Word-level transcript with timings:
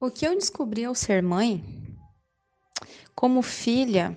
O 0.00 0.12
que 0.12 0.24
eu 0.24 0.36
descobri 0.36 0.84
ao 0.84 0.94
ser 0.94 1.20
mãe, 1.24 1.64
como 3.16 3.42
filha, 3.42 4.16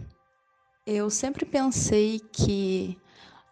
eu 0.85 1.09
sempre 1.09 1.43
pensei 1.43 2.19
que 2.19 2.95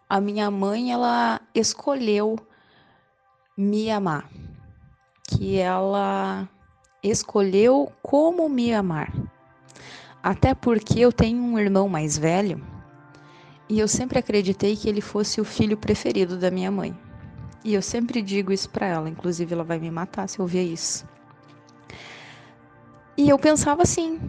a 0.08 0.20
minha 0.20 0.48
mãe 0.48 0.92
ela 0.92 1.40
escolheu 1.52 2.38
me 3.56 3.90
amar, 3.90 4.30
que 5.26 5.58
ela 5.58 6.48
escolheu 7.02 7.92
como 8.00 8.48
me 8.48 8.72
amar. 8.72 9.12
Até 10.22 10.54
porque 10.54 11.00
eu 11.00 11.10
tenho 11.10 11.42
um 11.42 11.58
irmão 11.58 11.88
mais 11.88 12.16
velho 12.16 12.64
e 13.68 13.80
eu 13.80 13.88
sempre 13.88 14.20
acreditei 14.20 14.76
que 14.76 14.88
ele 14.88 15.00
fosse 15.00 15.40
o 15.40 15.44
filho 15.44 15.76
preferido 15.76 16.38
da 16.38 16.48
minha 16.48 16.70
mãe. 16.70 16.96
E 17.64 17.74
eu 17.74 17.82
sempre 17.82 18.22
digo 18.22 18.52
isso 18.52 18.70
para 18.70 18.86
ela, 18.86 19.10
inclusive 19.10 19.52
ela 19.52 19.64
vai 19.64 19.80
me 19.80 19.90
matar 19.90 20.28
se 20.28 20.38
eu 20.38 20.46
ver 20.46 20.62
isso. 20.62 21.04
E 23.16 23.28
eu 23.28 23.38
pensava 23.38 23.82
assim, 23.82 24.20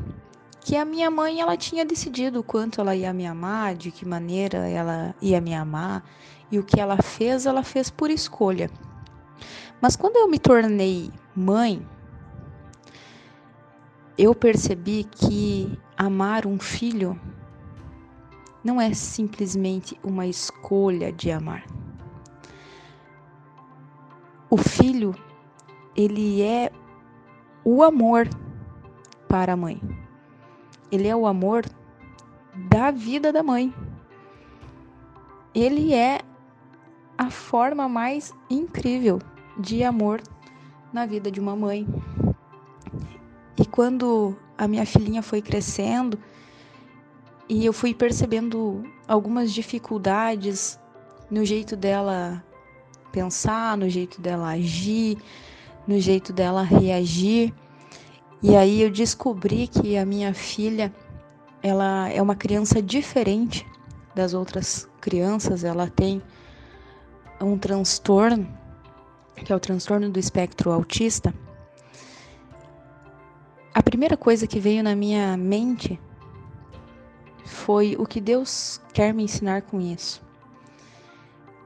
que 0.61 0.75
a 0.75 0.85
minha 0.85 1.09
mãe 1.09 1.41
ela 1.41 1.57
tinha 1.57 1.85
decidido 1.85 2.39
o 2.39 2.43
quanto 2.43 2.81
ela 2.81 2.95
ia 2.95 3.11
me 3.13 3.25
amar, 3.25 3.75
de 3.75 3.91
que 3.91 4.05
maneira 4.05 4.69
ela 4.69 5.15
ia 5.21 5.41
me 5.41 5.53
amar, 5.53 6.03
e 6.51 6.59
o 6.59 6.63
que 6.63 6.79
ela 6.79 6.97
fez, 6.97 7.45
ela 7.45 7.63
fez 7.63 7.89
por 7.89 8.09
escolha. 8.09 8.69
Mas 9.81 9.95
quando 9.95 10.17
eu 10.17 10.27
me 10.27 10.37
tornei 10.37 11.11
mãe, 11.35 11.85
eu 14.17 14.35
percebi 14.35 15.03
que 15.03 15.79
amar 15.97 16.45
um 16.45 16.59
filho 16.59 17.19
não 18.63 18.79
é 18.79 18.93
simplesmente 18.93 19.99
uma 20.03 20.27
escolha 20.27 21.11
de 21.11 21.31
amar. 21.31 21.65
O 24.49 24.57
filho, 24.57 25.15
ele 25.95 26.43
é 26.43 26.71
o 27.63 27.81
amor 27.81 28.27
para 29.31 29.53
a 29.53 29.55
mãe. 29.55 29.81
Ele 30.91 31.07
é 31.07 31.15
o 31.15 31.25
amor 31.25 31.63
da 32.69 32.91
vida 32.91 33.31
da 33.31 33.41
mãe. 33.41 33.73
Ele 35.55 35.93
é 35.93 36.19
a 37.17 37.29
forma 37.29 37.87
mais 37.87 38.33
incrível 38.49 39.19
de 39.57 39.85
amor 39.85 40.21
na 40.91 41.05
vida 41.05 41.31
de 41.31 41.39
uma 41.39 41.55
mãe. 41.55 41.87
E 43.57 43.65
quando 43.65 44.35
a 44.57 44.67
minha 44.67 44.85
filhinha 44.85 45.21
foi 45.21 45.41
crescendo 45.41 46.19
e 47.47 47.65
eu 47.65 47.71
fui 47.71 47.93
percebendo 47.93 48.83
algumas 49.07 49.53
dificuldades 49.53 50.77
no 51.29 51.45
jeito 51.45 51.77
dela 51.77 52.43
pensar, 53.13 53.77
no 53.77 53.89
jeito 53.89 54.19
dela 54.19 54.49
agir, 54.49 55.17
no 55.87 55.97
jeito 56.01 56.33
dela 56.33 56.63
reagir, 56.63 57.53
e 58.41 58.55
aí 58.55 58.81
eu 58.81 58.89
descobri 58.89 59.67
que 59.67 59.97
a 59.97 60.05
minha 60.05 60.33
filha, 60.33 60.93
ela 61.61 62.09
é 62.09 62.21
uma 62.21 62.35
criança 62.35 62.81
diferente 62.81 63.65
das 64.15 64.33
outras 64.33 64.89
crianças, 64.99 65.63
ela 65.63 65.87
tem 65.87 66.21
um 67.39 67.57
transtorno, 67.57 68.47
que 69.35 69.51
é 69.51 69.55
o 69.55 69.59
transtorno 69.59 70.09
do 70.09 70.19
espectro 70.19 70.71
autista. 70.71 71.33
A 73.73 73.81
primeira 73.81 74.17
coisa 74.17 74.47
que 74.47 74.59
veio 74.59 74.83
na 74.83 74.95
minha 74.95 75.37
mente 75.37 75.99
foi 77.45 77.95
o 77.97 78.05
que 78.05 78.19
Deus 78.19 78.81
quer 78.93 79.13
me 79.13 79.23
ensinar 79.23 79.61
com 79.61 79.79
isso. 79.79 80.21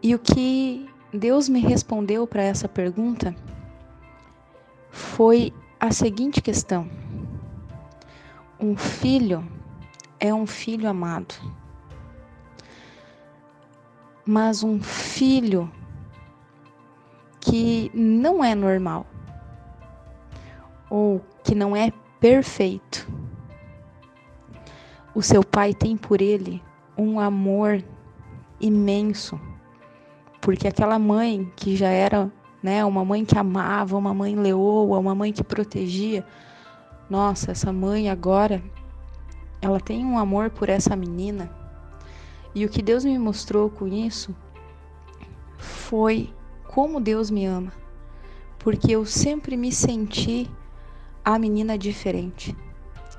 E 0.03 0.13
o 0.13 0.19
que 0.19 0.87
Deus 1.13 1.47
me 1.49 1.59
respondeu 1.59 2.27
para 2.27 2.43
essa 2.43 2.67
pergunta 2.67 3.35
foi 4.91 5.53
a 5.85 5.91
seguinte 5.91 6.41
questão: 6.41 6.89
um 8.59 8.75
filho 8.75 9.47
é 10.19 10.33
um 10.33 10.47
filho 10.47 10.89
amado, 10.89 11.35
mas 14.25 14.63
um 14.63 14.81
filho 14.81 15.71
que 17.39 17.91
não 17.93 18.43
é 18.43 18.55
normal 18.55 19.05
ou 20.89 21.21
que 21.43 21.53
não 21.53 21.75
é 21.75 21.91
perfeito. 22.19 23.07
O 25.13 25.21
seu 25.21 25.43
pai 25.43 25.73
tem 25.73 25.95
por 25.95 26.19
ele 26.19 26.61
um 26.97 27.19
amor 27.19 27.83
imenso, 28.59 29.39
porque 30.41 30.67
aquela 30.67 30.97
mãe 30.97 31.51
que 31.55 31.75
já 31.75 31.89
era 31.89 32.31
né? 32.65 32.83
Uma 32.83 33.05
mãe 33.05 33.23
que 33.23 33.37
amava, 33.37 33.95
uma 33.95 34.11
mãe 34.11 34.35
leoa, 34.35 34.97
uma 34.97 35.13
mãe 35.13 35.31
que 35.31 35.43
protegia. 35.43 36.25
Nossa, 37.07 37.51
essa 37.51 37.71
mãe 37.71 38.09
agora, 38.09 38.59
ela 39.61 39.79
tem 39.79 40.03
um 40.03 40.17
amor 40.17 40.49
por 40.49 40.67
essa 40.67 40.95
menina. 40.95 41.47
E 42.55 42.65
o 42.65 42.69
que 42.69 42.81
Deus 42.81 43.05
me 43.05 43.19
mostrou 43.19 43.69
com 43.69 43.87
isso 43.87 44.35
foi 45.59 46.33
como 46.67 46.99
Deus 46.99 47.29
me 47.29 47.45
ama. 47.45 47.71
Porque 48.57 48.91
eu 48.91 49.05
sempre 49.05 49.55
me 49.55 49.71
senti 49.71 50.49
a 51.23 51.37
menina 51.37 51.77
diferente. 51.77 52.57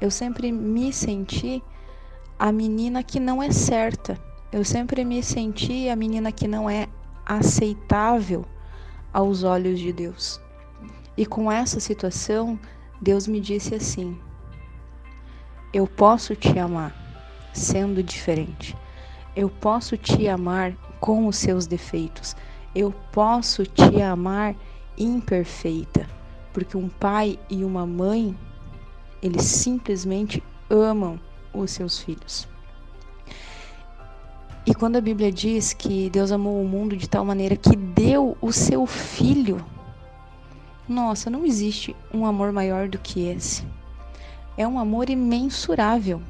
Eu 0.01 0.11
sempre 0.11 0.51
me 0.51 0.93
senti 0.93 1.63
a 2.37 2.51
menina 2.51 3.01
que 3.05 3.21
não 3.21 3.41
é 3.41 3.53
certa. 3.53 4.19
Eu 4.51 4.65
sempre 4.65 5.05
me 5.05 5.23
senti 5.23 5.89
a 5.89 5.95
menina 5.95 6.33
que 6.33 6.49
não 6.49 6.69
é 6.69 6.89
aceitável 7.25 8.45
aos 9.17 9.45
olhos 9.45 9.81
de 9.81 9.95
Deus. 9.95 10.39
E 11.17 11.25
com 11.25 11.51
essa 11.51 11.81
situação, 11.81 12.61
Deus 13.01 13.27
me 13.27 13.41
disse 13.41 13.75
assim: 13.75 14.15
Eu 15.73 15.87
posso 15.87 16.37
te 16.37 16.59
amar 16.59 16.95
sendo 17.55 18.03
diferente. 18.03 18.77
Eu 19.35 19.49
posso 19.49 19.97
te 19.97 20.29
amar 20.29 20.75
com 21.01 21.27
os 21.27 21.37
seus 21.37 21.67
defeitos. 21.67 22.37
Eu 22.75 22.93
posso 23.11 23.65
te 23.65 24.03
amar 24.03 24.55
imperfeita, 24.99 26.07
porque 26.53 26.77
um 26.77 26.91
pai 26.91 27.39
e 27.49 27.65
uma 27.65 27.87
mãe, 27.87 28.39
eles 29.23 29.45
simplesmente 29.45 30.43
amam 30.69 31.19
os 31.55 31.71
seus 31.71 31.99
filhos. 31.99 32.47
Quando 34.79 34.97
a 34.97 35.01
Bíblia 35.01 35.33
diz 35.33 35.73
que 35.73 36.11
Deus 36.11 36.31
amou 36.31 36.61
o 36.61 36.69
mundo 36.69 36.99
de 36.99 37.09
tal 37.09 37.25
maneira 37.25 37.57
que 37.57 37.75
deu 37.75 38.37
o 38.43 38.53
seu 38.53 38.85
filho, 38.85 39.65
nossa, 40.87 41.31
não 41.31 41.47
existe 41.47 41.97
um 42.13 42.27
amor 42.27 42.53
maior 42.53 42.87
do 42.87 42.99
que 42.99 43.27
esse. 43.27 43.67
É 44.55 44.69
um 44.69 44.79
amor 44.79 45.09
imensurável. 45.09 46.21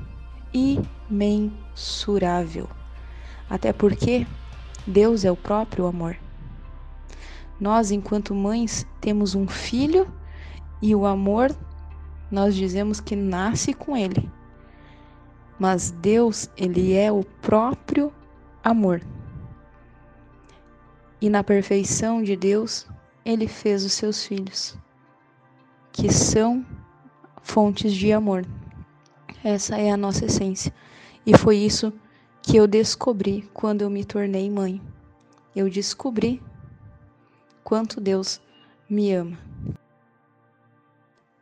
Imensurável. 1.10 2.68
Até 3.50 3.72
porque 3.72 4.24
Deus 4.86 5.24
é 5.24 5.32
o 5.32 5.36
próprio 5.36 5.86
amor. 5.86 6.16
Nós, 7.58 7.90
enquanto 7.90 8.32
mães, 8.32 8.86
temos 9.00 9.34
um 9.34 9.48
filho 9.48 10.06
e 10.80 10.94
o 10.94 11.04
amor, 11.04 11.50
nós 12.30 12.54
dizemos 12.54 13.00
que 13.00 13.16
nasce 13.16 13.74
com 13.74 13.96
ele. 13.96 14.30
Mas 15.58 15.90
Deus, 15.90 16.48
ele 16.56 16.94
é 16.94 17.10
o 17.10 17.24
próprio 17.42 18.12
amor. 18.66 19.00
E 21.20 21.30
na 21.30 21.44
perfeição 21.44 22.20
de 22.20 22.34
Deus, 22.34 22.84
ele 23.24 23.46
fez 23.46 23.84
os 23.84 23.92
seus 23.92 24.24
filhos, 24.24 24.76
que 25.92 26.12
são 26.12 26.66
fontes 27.42 27.92
de 27.92 28.12
amor. 28.12 28.44
Essa 29.44 29.76
é 29.76 29.92
a 29.92 29.96
nossa 29.96 30.24
essência. 30.24 30.74
E 31.24 31.36
foi 31.38 31.58
isso 31.58 31.92
que 32.42 32.56
eu 32.56 32.66
descobri 32.66 33.48
quando 33.54 33.82
eu 33.82 33.90
me 33.90 34.04
tornei 34.04 34.50
mãe. 34.50 34.82
Eu 35.54 35.70
descobri 35.70 36.42
quanto 37.62 38.00
Deus 38.00 38.40
me 38.90 39.12
ama. 39.12 39.38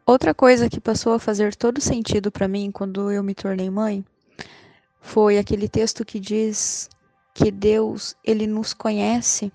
Outra 0.04 0.34
coisa 0.34 0.68
que 0.68 0.78
passou 0.78 1.14
a 1.14 1.18
fazer 1.18 1.54
todo 1.54 1.80
sentido 1.80 2.30
para 2.30 2.46
mim 2.46 2.70
quando 2.70 3.10
eu 3.10 3.22
me 3.22 3.34
tornei 3.34 3.70
mãe 3.70 4.04
foi 5.00 5.38
aquele 5.38 5.68
texto 5.68 6.04
que 6.04 6.20
diz 6.20 6.90
que 7.34 7.50
Deus 7.50 8.16
ele 8.24 8.46
nos 8.46 8.72
conhece 8.72 9.52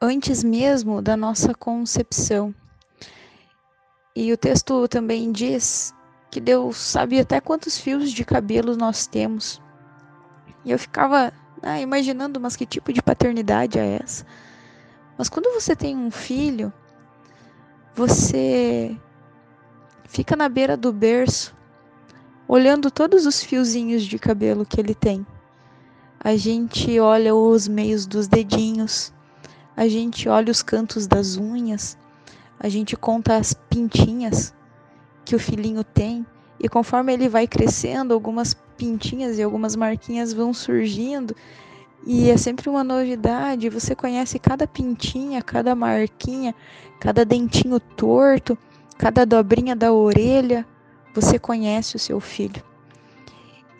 antes 0.00 0.44
mesmo 0.44 1.00
da 1.00 1.16
nossa 1.16 1.54
concepção. 1.54 2.54
E 4.14 4.30
o 4.32 4.36
texto 4.36 4.86
também 4.86 5.32
diz 5.32 5.94
que 6.30 6.40
Deus 6.40 6.76
sabe 6.76 7.18
até 7.18 7.40
quantos 7.40 7.78
fios 7.78 8.12
de 8.12 8.22
cabelo 8.22 8.76
nós 8.76 9.06
temos. 9.06 9.62
E 10.64 10.70
eu 10.70 10.78
ficava 10.78 11.32
ah, 11.62 11.80
imaginando, 11.80 12.38
mas 12.38 12.54
que 12.54 12.66
tipo 12.66 12.92
de 12.92 13.00
paternidade 13.00 13.78
é 13.78 13.98
essa? 14.02 14.26
Mas 15.16 15.30
quando 15.30 15.52
você 15.54 15.74
tem 15.74 15.96
um 15.96 16.10
filho, 16.10 16.72
você 17.94 18.94
fica 20.04 20.36
na 20.36 20.48
beira 20.48 20.76
do 20.76 20.92
berço, 20.92 21.56
olhando 22.46 22.90
todos 22.90 23.24
os 23.24 23.42
fiozinhos 23.42 24.04
de 24.04 24.18
cabelo 24.18 24.66
que 24.66 24.78
ele 24.78 24.94
tem 24.94 25.26
a 26.20 26.36
gente 26.36 26.98
olha 26.98 27.34
os 27.34 27.68
meios 27.68 28.06
dos 28.06 28.26
dedinhos, 28.26 29.12
a 29.76 29.86
gente 29.86 30.28
olha 30.28 30.50
os 30.50 30.62
cantos 30.62 31.06
das 31.06 31.36
unhas, 31.36 31.96
a 32.58 32.68
gente 32.68 32.96
conta 32.96 33.36
as 33.36 33.54
pintinhas 33.54 34.52
que 35.24 35.36
o 35.36 35.38
filhinho 35.38 35.84
tem, 35.84 36.26
e 36.58 36.68
conforme 36.68 37.12
ele 37.12 37.28
vai 37.28 37.46
crescendo, 37.46 38.12
algumas 38.12 38.54
pintinhas 38.76 39.38
e 39.38 39.42
algumas 39.42 39.76
marquinhas 39.76 40.32
vão 40.32 40.52
surgindo, 40.52 41.36
e 42.06 42.30
é 42.30 42.36
sempre 42.36 42.68
uma 42.68 42.82
novidade. 42.82 43.68
Você 43.68 43.94
conhece 43.94 44.38
cada 44.38 44.66
pintinha, 44.66 45.42
cada 45.42 45.74
marquinha, 45.74 46.54
cada 46.98 47.24
dentinho 47.24 47.78
torto, 47.78 48.56
cada 48.96 49.26
dobrinha 49.26 49.76
da 49.76 49.92
orelha. 49.92 50.66
Você 51.14 51.38
conhece 51.38 51.96
o 51.96 51.98
seu 51.98 52.20
filho. 52.20 52.62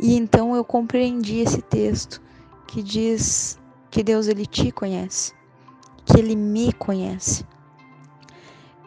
E 0.00 0.16
então 0.16 0.54
eu 0.54 0.64
compreendi 0.64 1.38
esse 1.38 1.62
texto 1.62 2.20
que 2.68 2.82
diz 2.82 3.58
que 3.90 4.02
Deus 4.02 4.28
ele 4.28 4.44
te 4.44 4.70
conhece, 4.70 5.32
que 6.04 6.18
ele 6.18 6.36
me 6.36 6.70
conhece. 6.74 7.44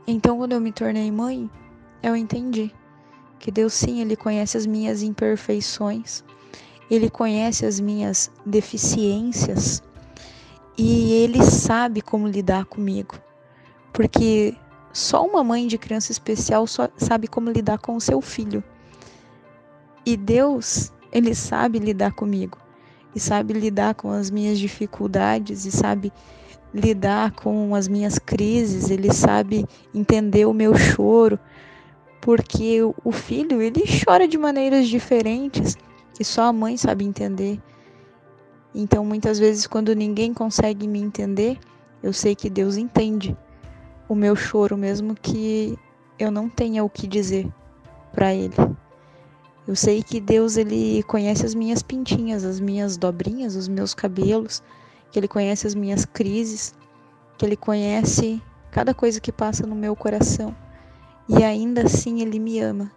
Então 0.06 0.38
quando 0.38 0.54
eu 0.54 0.62
me 0.62 0.72
tornei 0.72 1.12
mãe, 1.12 1.50
eu 2.01 2.16
entendi 2.16 2.74
que 3.39 3.51
Deus 3.51 3.74
sim, 3.74 4.00
ele 4.00 4.16
conhece 4.16 4.56
as 4.56 4.68
minhas 4.68 5.01
imperfeições, 5.01 6.24
ele 6.92 7.10
conhece 7.10 7.66
as 7.66 7.80
minhas 7.80 8.31
deficiências 8.45 9.81
e 10.77 11.13
ele 11.13 11.44
sabe 11.44 12.04
como 12.04 12.27
lidar 12.27 12.66
comigo. 12.66 13.16
Porque 13.92 14.56
só 14.94 15.25
uma 15.25 15.44
mãe 15.44 15.66
de 15.66 15.80
criança 15.80 16.12
especial 16.12 16.66
sabe 16.68 17.27
como 17.27 17.50
lidar 17.50 17.80
com 17.80 17.95
o 17.95 18.01
seu 18.01 18.22
filho. 18.22 18.63
E 20.06 20.16
Deus, 20.16 20.94
ele 21.12 21.34
sabe 21.34 21.80
lidar 21.80 22.12
comigo 22.12 22.60
e 23.16 23.19
sabe 23.19 23.54
lidar 23.54 23.96
com 23.96 24.12
as 24.12 24.30
minhas 24.30 24.58
dificuldades 24.58 25.66
e 25.66 25.72
sabe 25.72 26.12
lidar 26.74 27.31
com 27.31 27.75
as 27.75 27.88
minhas 27.88 28.18
crises, 28.18 28.90
ele 28.90 29.13
sabe 29.13 29.66
entender 29.94 30.46
o 30.46 30.54
meu 30.54 30.75
choro, 30.78 31.38
porque 32.22 32.80
o 33.04 33.12
filho 33.12 33.62
ele 33.62 33.84
chora 34.06 34.28
de 34.28 34.38
maneiras 34.38 34.88
diferentes 34.88 35.78
e 36.19 36.24
só 36.24 36.44
a 36.44 36.54
mãe 36.54 36.78
sabe 36.78 37.04
entender. 37.04 37.60
Então, 38.74 39.04
muitas 39.04 39.38
vezes 39.38 39.68
quando 39.68 39.94
ninguém 39.94 40.34
consegue 40.34 40.88
me 40.88 41.00
entender, 41.00 41.58
eu 42.02 42.13
sei 42.13 42.36
que 42.36 42.50
Deus 42.50 42.78
entende 42.78 43.36
o 44.08 44.16
meu 44.16 44.36
choro 44.36 44.78
mesmo 44.78 45.13
que 45.13 45.78
eu 46.18 46.31
não 46.31 46.48
tenha 46.48 46.84
o 46.84 46.90
que 46.90 47.08
dizer 47.08 47.52
para 48.13 48.34
ele. 48.34 48.56
Eu 49.68 49.75
sei 49.75 50.02
que 50.02 50.19
Deus 50.19 50.58
ele 50.58 51.04
conhece 51.04 51.46
as 51.46 51.54
minhas 51.54 51.84
pintinhas, 51.84 52.44
as 52.44 52.60
minhas 52.60 52.98
dobrinhas, 52.98 53.56
os 53.56 53.68
meus 53.68 53.94
cabelos, 53.94 54.63
que 55.12 55.19
ele 55.19 55.28
conhece 55.28 55.68
as 55.68 55.75
minhas 55.75 56.04
crises, 56.04 56.74
que 57.38 57.46
ele 57.46 57.56
conhece 57.56 58.42
cada 58.72 58.94
coisa 58.94 59.19
que 59.19 59.31
passa 59.31 59.68
no 59.68 59.75
meu 59.75 59.96
coração. 59.96 60.56
E 61.30 61.44
ainda 61.44 61.84
assim 61.84 62.22
ele 62.22 62.40
me 62.40 62.60
ama. 62.60 62.92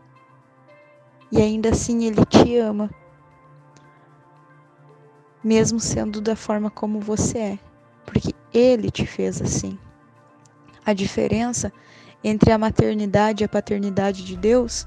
E 1.30 1.40
ainda 1.40 1.70
assim 1.70 2.04
ele 2.04 2.24
te 2.24 2.56
ama. 2.56 2.90
Mesmo 5.42 5.78
sendo 5.78 6.20
da 6.20 6.34
forma 6.34 6.70
como 6.70 6.98
você 6.98 7.38
é, 7.38 7.58
porque 8.06 8.34
ele 8.52 8.90
te 8.90 9.04
fez 9.04 9.42
assim. 9.42 9.78
A 10.86 10.94
diferença 10.94 11.70
entre 12.22 12.50
a 12.50 12.58
maternidade 12.58 13.42
e 13.42 13.46
a 13.46 13.48
paternidade 13.48 14.24
de 14.24 14.36
Deus 14.36 14.86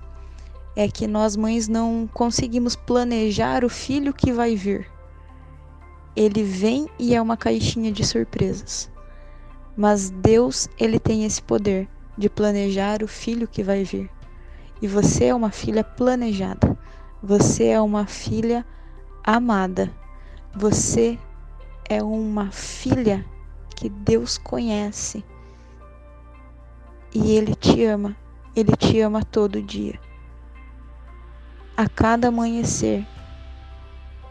é 0.77 0.87
que 0.87 1.07
nós 1.07 1.35
mães 1.35 1.67
não 1.67 2.07
conseguimos 2.13 2.75
planejar 2.75 3.65
o 3.65 3.69
filho 3.69 4.13
que 4.13 4.31
vai 4.31 4.55
vir. 4.55 4.87
Ele 6.15 6.43
vem 6.43 6.87
e 6.99 7.15
é 7.15 7.21
uma 7.21 7.35
caixinha 7.35 7.91
de 7.91 8.05
surpresas. 8.05 8.87
Mas 9.75 10.11
Deus, 10.11 10.69
ele 10.77 10.99
tem 10.99 11.25
esse 11.25 11.41
poder 11.41 11.89
de 12.15 12.29
planejar 12.29 13.01
o 13.01 13.07
filho 13.07 13.47
que 13.47 13.63
vai 13.63 13.83
vir. 13.83 14.07
E 14.79 14.87
você 14.87 15.25
é 15.25 15.33
uma 15.33 15.49
filha 15.49 15.83
planejada. 15.83 16.77
Você 17.23 17.69
é 17.69 17.81
uma 17.81 18.05
filha 18.05 18.63
amada. 19.23 19.91
Você 20.55 21.17
é 21.89 22.03
uma 22.03 22.51
filha 22.51 23.25
que 23.75 23.89
Deus 23.89 24.37
conhece. 24.37 25.25
E 27.15 27.31
Ele 27.31 27.55
te 27.55 27.83
ama. 27.83 28.15
Ele 28.55 28.75
te 28.75 28.99
ama 28.99 29.23
todo 29.23 29.59
dia 29.59 29.99
a 31.77 31.87
cada 31.87 32.29
amanhecer, 32.29 33.05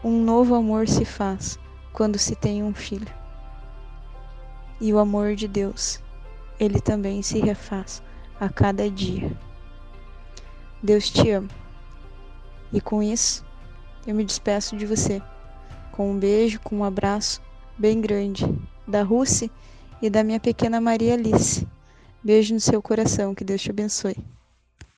um 0.03 0.21
novo 0.21 0.53
amor 0.53 0.85
se 0.85 1.05
faz 1.05 1.57
quando 1.93 2.19
se 2.19 2.35
tem 2.35 2.61
um 2.61 2.73
filho. 2.73 3.07
E 4.81 4.93
o 4.93 4.99
amor 4.99 5.33
de 5.33 5.47
Deus, 5.47 6.03
ele 6.59 6.81
também 6.81 7.21
se 7.21 7.39
refaz 7.39 8.03
a 8.37 8.49
cada 8.49 8.89
dia. 8.89 9.31
Deus 10.83 11.09
te 11.09 11.31
ama. 11.31 11.47
E 12.73 12.81
com 12.81 13.01
isso, 13.01 13.45
eu 14.05 14.13
me 14.13 14.25
despeço 14.25 14.75
de 14.75 14.85
você 14.85 15.21
com 15.93 16.11
um 16.11 16.19
beijo, 16.19 16.59
com 16.59 16.75
um 16.75 16.83
abraço 16.83 17.41
bem 17.77 18.01
grande 18.01 18.45
da 18.85 19.03
Rússia 19.03 19.49
e 20.01 20.09
da 20.09 20.21
minha 20.21 20.39
pequena 20.39 20.81
Maria 20.81 21.13
Alice. 21.13 21.65
Beijo 22.21 22.53
no 22.53 22.59
seu 22.59 22.81
coração, 22.81 23.33
que 23.33 23.45
Deus 23.45 23.61
te 23.61 23.71
abençoe. 23.71 24.36